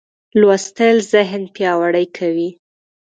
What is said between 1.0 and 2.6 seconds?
ذهن پیاوړی کوي.